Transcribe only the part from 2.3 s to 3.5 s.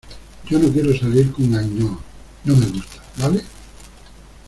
no me gusta,¿ vale?